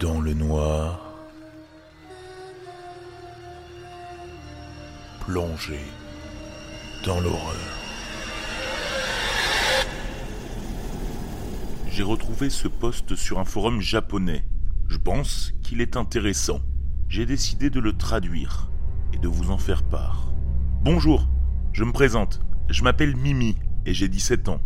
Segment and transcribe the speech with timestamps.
[0.00, 1.00] dans le noir,
[5.26, 5.80] plongé
[7.04, 7.56] dans l'horreur.
[11.88, 14.44] J'ai retrouvé ce poste sur un forum japonais.
[14.88, 16.60] Je pense qu'il est intéressant.
[17.08, 18.70] J'ai décidé de le traduire
[19.12, 20.32] et de vous en faire part.
[20.82, 21.26] Bonjour,
[21.72, 22.40] je me présente.
[22.68, 24.60] Je m'appelle Mimi et j'ai 17 ans.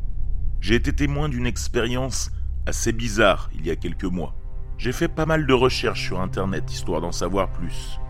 [0.61, 2.31] J'ai été témoin d'une expérience
[2.67, 4.42] assez bizarre il y a quelques mois.
[4.79, 8.01] J'ai fait pas mal de recherches sur Internet histoire d'en savoir plus.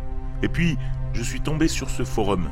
[0.42, 0.76] Et puis,
[1.12, 2.50] je suis tombé sur ce forum.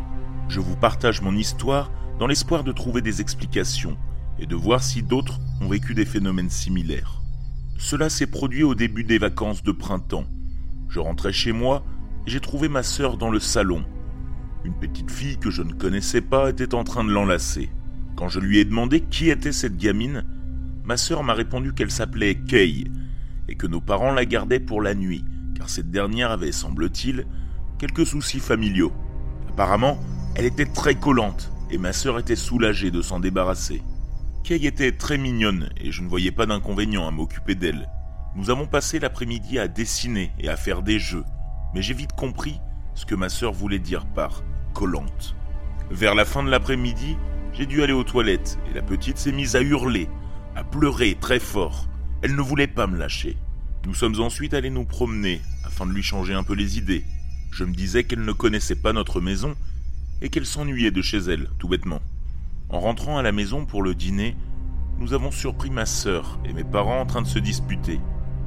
[0.49, 3.97] Je vous partage mon histoire dans l'espoir de trouver des explications
[4.39, 7.23] et de voir si d'autres ont vécu des phénomènes similaires.
[7.79, 10.27] Cela s'est produit au début des vacances de printemps.
[10.89, 11.83] Je rentrais chez moi
[12.27, 13.85] et j'ai trouvé ma sœur dans le salon.
[14.65, 17.71] Une petite fille que je ne connaissais pas était en train de l'enlacer.
[18.17, 20.27] Quand je lui ai demandé qui était cette gamine,
[20.85, 22.85] ma sœur m'a répondu qu'elle s'appelait Kay
[23.51, 25.25] et que nos parents la gardaient pour la nuit,
[25.57, 27.27] car cette dernière avait, semble-t-il,
[27.79, 28.93] quelques soucis familiaux.
[29.49, 29.99] Apparemment,
[30.37, 33.83] elle était très collante, et ma sœur était soulagée de s'en débarrasser.
[34.45, 37.91] Kay était très mignonne, et je ne voyais pas d'inconvénient à m'occuper d'elle.
[38.37, 41.25] Nous avons passé l'après-midi à dessiner et à faire des jeux,
[41.75, 42.61] mais j'ai vite compris
[42.95, 45.35] ce que ma sœur voulait dire par collante.
[45.91, 47.17] Vers la fin de l'après-midi,
[47.53, 50.09] j'ai dû aller aux toilettes, et la petite s'est mise à hurler,
[50.55, 51.90] à pleurer très fort.
[52.23, 53.39] Elle ne voulait pas me lâcher.
[53.87, 57.05] Nous sommes ensuite allés nous promener afin de lui changer un peu les idées.
[57.51, 59.55] Je me disais qu'elle ne connaissait pas notre maison
[60.21, 62.03] et qu'elle s'ennuyait de chez elle, tout bêtement.
[62.69, 64.37] En rentrant à la maison pour le dîner,
[64.99, 68.01] nous avons surpris ma sœur et mes parents en train de se disputer.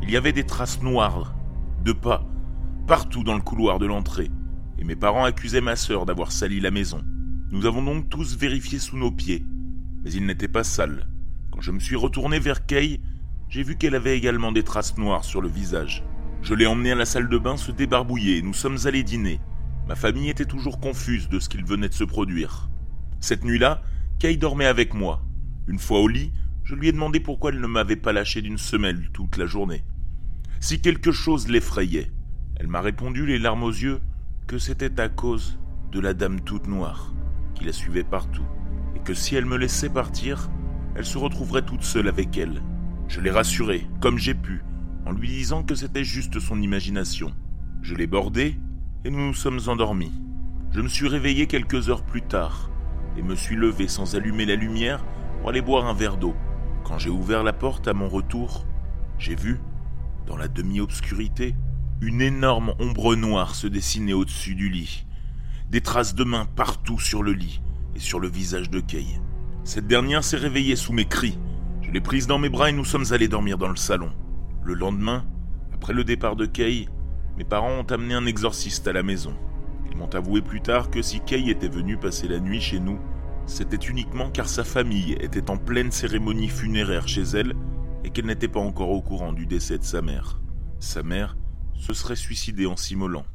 [0.03, 1.33] Il y avait des traces noires,
[1.83, 2.23] de pas,
[2.85, 4.30] partout dans le couloir de l'entrée,
[4.77, 7.02] et mes parents accusaient ma sœur d'avoir sali la maison.
[7.49, 9.43] Nous avons donc tous vérifié sous nos pieds,
[10.03, 11.09] mais il n'était pas sale.
[11.52, 12.99] Quand je me suis retourné vers Kay,
[13.53, 16.03] j'ai vu qu'elle avait également des traces noires sur le visage.
[16.41, 19.39] Je l'ai emmenée à la salle de bain se débarbouiller et nous sommes allés dîner.
[19.87, 22.71] Ma famille était toujours confuse de ce qu'il venait de se produire.
[23.19, 23.83] Cette nuit-là,
[24.17, 25.21] Kay dormait avec moi.
[25.67, 26.31] Une fois au lit,
[26.63, 29.83] je lui ai demandé pourquoi elle ne m'avait pas lâché d'une semelle toute la journée.
[30.59, 32.11] Si quelque chose l'effrayait,
[32.55, 34.02] elle m'a répondu les larmes aux yeux
[34.47, 35.59] que c'était à cause
[35.92, 37.13] de la dame toute noire
[37.53, 38.47] qui la suivait partout,
[38.95, 40.49] et que si elle me laissait partir,
[40.95, 42.63] elle se retrouverait toute seule avec elle.
[43.13, 44.63] Je l'ai rassuré, comme j'ai pu,
[45.05, 47.31] en lui disant que c'était juste son imagination.
[47.83, 48.57] Je l'ai bordé
[49.05, 50.11] et nous nous sommes endormis.
[50.71, 52.71] Je me suis réveillé quelques heures plus tard
[53.15, 55.05] et me suis levé sans allumer la lumière
[55.37, 56.33] pour aller boire un verre d'eau.
[56.85, 58.65] Quand j'ai ouvert la porte à mon retour,
[59.19, 59.59] j'ai vu,
[60.25, 61.53] dans la demi-obscurité,
[62.01, 65.05] une énorme ombre noire se dessiner au-dessus du lit.
[65.69, 67.61] Des traces de mains partout sur le lit
[67.95, 69.05] et sur le visage de Kay.
[69.65, 71.37] Cette dernière s'est réveillée sous mes cris
[71.93, 74.09] l'ai prise dans mes bras et nous sommes allés dormir dans le salon.
[74.64, 75.27] Le lendemain,
[75.76, 76.89] après le départ de Kay,
[77.37, 79.36] mes parents ont amené un exorciste à la maison.
[79.92, 82.98] Ils m'ont avoué plus tard que si Kay était venue passer la nuit chez nous,
[83.45, 87.54] c'était uniquement car sa famille était en pleine cérémonie funéraire chez elle
[88.04, 90.42] et qu'elle n'était pas encore au courant du décès de sa mère.
[90.80, 91.37] Sa mère
[91.75, 93.25] se serait suicidée en s'immolant.